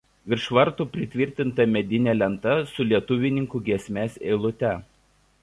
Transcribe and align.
Virš 0.31 0.45
vartų 0.57 0.85
pritvirtinta 0.95 1.67
medinė 1.75 2.15
lenta 2.17 2.57
su 2.73 2.87
lietuvininkų 2.93 3.63
giesmės 3.69 4.19
eilute. 4.33 4.75